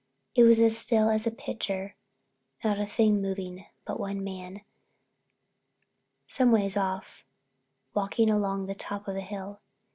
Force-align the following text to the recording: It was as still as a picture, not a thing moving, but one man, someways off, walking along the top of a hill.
It 0.33 0.45
was 0.45 0.59
as 0.59 0.75
still 0.75 1.11
as 1.11 1.27
a 1.27 1.31
picture, 1.31 1.95
not 2.63 2.79
a 2.79 2.87
thing 2.87 3.21
moving, 3.21 3.67
but 3.85 3.99
one 3.99 4.23
man, 4.23 4.61
someways 6.25 6.75
off, 6.75 7.23
walking 7.93 8.27
along 8.31 8.65
the 8.65 8.73
top 8.73 9.07
of 9.07 9.15
a 9.15 9.21
hill. 9.21 9.59